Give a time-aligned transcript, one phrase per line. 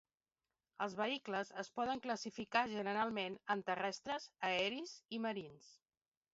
[0.85, 5.73] Els vehicles es poden classificar generalment en terrestres, aeris i marins.